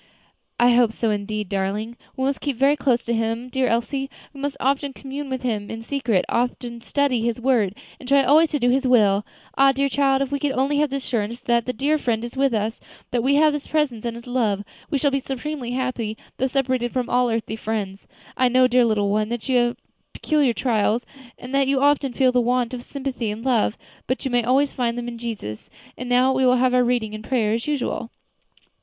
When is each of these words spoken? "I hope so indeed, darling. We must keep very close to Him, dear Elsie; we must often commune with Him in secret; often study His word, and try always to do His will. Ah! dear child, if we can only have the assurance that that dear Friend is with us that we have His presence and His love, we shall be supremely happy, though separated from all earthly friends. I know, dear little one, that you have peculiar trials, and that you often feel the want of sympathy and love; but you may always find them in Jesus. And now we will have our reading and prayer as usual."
"I 0.59 0.71
hope 0.71 0.93
so 0.93 1.11
indeed, 1.11 1.47
darling. 1.47 1.95
We 2.17 2.23
must 2.23 2.41
keep 2.41 2.55
very 2.57 2.75
close 2.75 3.05
to 3.05 3.13
Him, 3.13 3.49
dear 3.49 3.67
Elsie; 3.67 4.09
we 4.33 4.39
must 4.41 4.57
often 4.59 4.93
commune 4.93 5.29
with 5.29 5.43
Him 5.43 5.69
in 5.69 5.83
secret; 5.83 6.25
often 6.27 6.81
study 6.81 7.21
His 7.21 7.39
word, 7.39 7.75
and 7.99 8.09
try 8.09 8.23
always 8.23 8.49
to 8.49 8.59
do 8.59 8.71
His 8.71 8.87
will. 8.87 9.23
Ah! 9.59 9.71
dear 9.71 9.89
child, 9.89 10.23
if 10.23 10.31
we 10.31 10.39
can 10.39 10.53
only 10.53 10.77
have 10.77 10.89
the 10.89 10.95
assurance 10.95 11.39
that 11.41 11.67
that 11.67 11.77
dear 11.77 11.99
Friend 11.99 12.25
is 12.25 12.35
with 12.35 12.51
us 12.51 12.79
that 13.11 13.21
we 13.21 13.35
have 13.35 13.53
His 13.53 13.67
presence 13.67 14.03
and 14.03 14.15
His 14.15 14.25
love, 14.25 14.63
we 14.89 14.97
shall 14.97 15.11
be 15.11 15.19
supremely 15.19 15.73
happy, 15.73 16.17
though 16.37 16.47
separated 16.47 16.91
from 16.91 17.07
all 17.07 17.29
earthly 17.29 17.55
friends. 17.55 18.07
I 18.35 18.47
know, 18.47 18.65
dear 18.65 18.85
little 18.85 19.11
one, 19.11 19.29
that 19.29 19.47
you 19.47 19.57
have 19.57 19.77
peculiar 20.13 20.53
trials, 20.53 21.05
and 21.37 21.53
that 21.53 21.67
you 21.67 21.79
often 21.79 22.11
feel 22.13 22.31
the 22.31 22.41
want 22.41 22.73
of 22.73 22.81
sympathy 22.83 23.29
and 23.29 23.45
love; 23.45 23.77
but 24.07 24.25
you 24.25 24.31
may 24.31 24.43
always 24.43 24.73
find 24.73 24.97
them 24.97 25.07
in 25.07 25.19
Jesus. 25.19 25.69
And 25.95 26.09
now 26.09 26.33
we 26.33 26.43
will 26.43 26.55
have 26.55 26.73
our 26.73 26.83
reading 26.83 27.13
and 27.13 27.23
prayer 27.23 27.53
as 27.53 27.67
usual." 27.67 28.09